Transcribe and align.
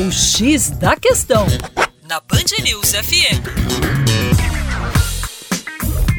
O 0.00 0.12
X 0.12 0.70
da 0.70 0.94
Questão, 0.94 1.44
na 2.08 2.20
Band 2.20 2.62
News 2.62 2.92
FM. 2.92 3.42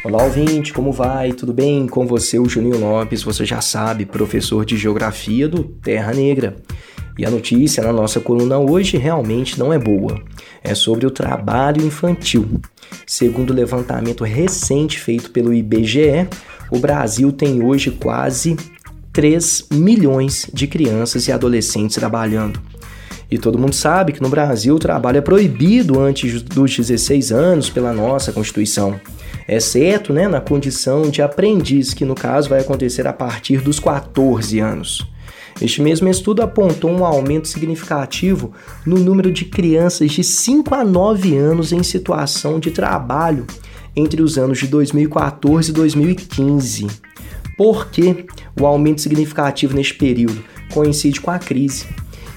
Olá, 0.04 0.22
ouvinte, 0.22 0.70
como 0.74 0.92
vai? 0.92 1.32
Tudo 1.32 1.54
bem? 1.54 1.86
Com 1.86 2.06
você, 2.06 2.38
o 2.38 2.46
Juninho 2.46 2.78
Lopes, 2.78 3.22
você 3.22 3.46
já 3.46 3.62
sabe, 3.62 4.04
professor 4.04 4.66
de 4.66 4.76
Geografia 4.76 5.48
do 5.48 5.64
Terra 5.64 6.12
Negra. 6.12 6.56
E 7.18 7.24
a 7.24 7.30
notícia 7.30 7.82
na 7.82 7.90
nossa 7.90 8.20
coluna 8.20 8.58
hoje 8.58 8.98
realmente 8.98 9.58
não 9.58 9.72
é 9.72 9.78
boa. 9.78 10.22
É 10.62 10.74
sobre 10.74 11.06
o 11.06 11.10
trabalho 11.10 11.82
infantil. 11.82 12.60
Segundo 13.06 13.48
o 13.48 13.54
levantamento 13.54 14.24
recente 14.24 15.00
feito 15.00 15.30
pelo 15.30 15.54
IBGE, 15.54 16.28
o 16.70 16.78
Brasil 16.78 17.32
tem 17.32 17.64
hoje 17.64 17.90
quase 17.90 18.58
3 19.10 19.68
milhões 19.72 20.46
de 20.52 20.66
crianças 20.66 21.28
e 21.28 21.32
adolescentes 21.32 21.96
trabalhando. 21.96 22.60
E 23.30 23.38
todo 23.38 23.58
mundo 23.58 23.74
sabe 23.74 24.12
que 24.12 24.22
no 24.22 24.28
Brasil 24.28 24.74
o 24.74 24.78
trabalho 24.78 25.18
é 25.18 25.20
proibido 25.20 26.00
antes 26.00 26.42
dos 26.42 26.76
16 26.76 27.30
anos 27.30 27.70
pela 27.70 27.92
nossa 27.92 28.32
Constituição, 28.32 29.00
exceto 29.48 30.12
né, 30.12 30.26
na 30.26 30.40
condição 30.40 31.08
de 31.08 31.22
aprendiz, 31.22 31.94
que 31.94 32.04
no 32.04 32.14
caso 32.14 32.48
vai 32.48 32.60
acontecer 32.60 33.06
a 33.06 33.12
partir 33.12 33.58
dos 33.58 33.78
14 33.78 34.58
anos. 34.58 35.06
Este 35.60 35.82
mesmo 35.82 36.08
estudo 36.08 36.42
apontou 36.42 36.90
um 36.90 37.04
aumento 37.04 37.46
significativo 37.46 38.52
no 38.84 38.96
número 38.96 39.30
de 39.30 39.44
crianças 39.44 40.10
de 40.10 40.24
5 40.24 40.74
a 40.74 40.84
9 40.84 41.36
anos 41.36 41.72
em 41.72 41.82
situação 41.82 42.58
de 42.58 42.70
trabalho 42.70 43.46
entre 43.94 44.22
os 44.22 44.38
anos 44.38 44.58
de 44.58 44.66
2014 44.66 45.70
e 45.70 45.74
2015. 45.74 46.86
Por 47.56 47.90
que 47.90 48.24
o 48.58 48.66
aumento 48.66 49.02
significativo 49.02 49.74
neste 49.74 49.94
período 49.94 50.42
coincide 50.72 51.20
com 51.20 51.30
a 51.30 51.38
crise? 51.38 51.86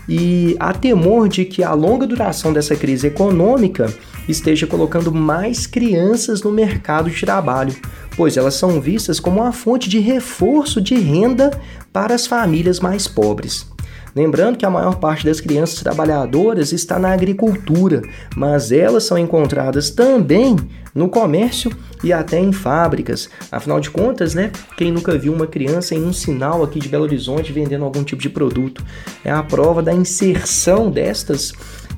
E 0.07 0.55
há 0.59 0.73
temor 0.73 1.29
de 1.29 1.45
que 1.45 1.63
a 1.63 1.73
longa 1.73 2.05
duração 2.05 2.51
dessa 2.51 2.75
crise 2.75 3.07
econômica 3.07 3.93
esteja 4.27 4.67
colocando 4.67 5.11
mais 5.11 5.65
crianças 5.65 6.41
no 6.41 6.51
mercado 6.51 7.09
de 7.09 7.19
trabalho, 7.21 7.75
pois 8.15 8.37
elas 8.37 8.55
são 8.55 8.79
vistas 8.81 9.19
como 9.19 9.41
uma 9.41 9.51
fonte 9.51 9.89
de 9.89 9.99
reforço 9.99 10.81
de 10.81 10.95
renda 10.95 11.51
para 11.91 12.13
as 12.15 12.27
famílias 12.27 12.79
mais 12.79 13.07
pobres. 13.07 13.72
Lembrando 14.15 14.57
que 14.57 14.65
a 14.65 14.69
maior 14.69 14.95
parte 14.95 15.25
das 15.25 15.41
crianças 15.41 15.79
trabalhadoras 15.79 16.71
está 16.71 16.99
na 16.99 17.11
agricultura, 17.11 18.01
mas 18.35 18.71
elas 18.71 19.03
são 19.03 19.17
encontradas 19.17 19.89
também 19.89 20.55
no 20.93 21.09
comércio 21.09 21.71
e 22.03 22.13
até 22.13 22.39
em 22.39 22.51
fábricas. 22.51 23.29
Afinal 23.51 23.79
de 23.79 23.89
contas, 23.89 24.35
né? 24.35 24.51
Quem 24.77 24.91
nunca 24.91 25.17
viu 25.17 25.33
uma 25.33 25.47
criança 25.47 25.95
em 25.95 26.03
um 26.03 26.13
sinal 26.13 26.63
aqui 26.63 26.79
de 26.79 26.89
Belo 26.89 27.03
Horizonte 27.03 27.51
vendendo 27.51 27.85
algum 27.85 28.03
tipo 28.03 28.21
de 28.21 28.29
produto? 28.29 28.83
É 29.23 29.31
a 29.31 29.41
prova 29.41 29.81
da 29.81 29.93
inserção 29.93 30.91
destas 30.91 31.53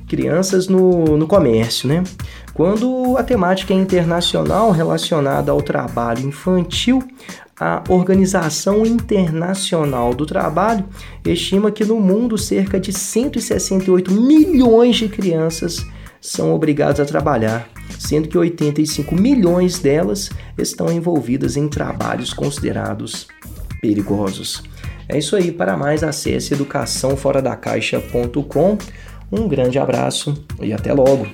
crianças 0.06 0.68
no, 0.68 1.16
no 1.16 1.26
comércio, 1.26 1.88
né? 1.88 2.02
Quando 2.54 3.16
a 3.18 3.22
temática 3.22 3.74
é 3.74 3.76
internacional 3.76 4.70
relacionada 4.70 5.52
ao 5.52 5.60
trabalho 5.60 6.26
infantil, 6.26 7.02
a 7.58 7.82
Organização 7.88 8.84
Internacional 8.84 10.12
do 10.14 10.26
Trabalho 10.26 10.84
estima 11.24 11.70
que 11.70 11.82
no 11.84 11.98
mundo 11.98 12.36
cerca 12.36 12.78
de 12.78 12.92
168 12.92 14.12
milhões 14.12 14.96
de 14.96 15.08
crianças 15.08 15.82
são 16.20 16.54
obrigadas 16.54 17.00
a 17.00 17.06
trabalhar, 17.06 17.66
sendo 17.98 18.28
que 18.28 18.36
85 18.36 19.14
milhões 19.14 19.78
delas 19.78 20.28
estão 20.58 20.92
envolvidas 20.92 21.56
em 21.56 21.66
trabalhos 21.68 22.34
considerados 22.34 23.26
perigosos. 23.80 24.62
É 25.08 25.16
isso 25.18 25.36
aí, 25.36 25.52
para 25.52 25.76
mais 25.76 26.02
acesse 26.02 26.52
educaçãoforadacaixa.com. 26.52 28.78
Um 29.30 29.48
grande 29.48 29.78
abraço 29.78 30.34
e 30.60 30.72
até 30.72 30.92
logo! 30.92 31.26